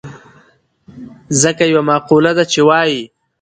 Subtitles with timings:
[1.41, 3.01] ځکه يوه مقوله ده چې وايي.